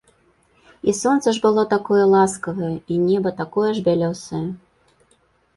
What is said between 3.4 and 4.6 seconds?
такое ж бялёсае.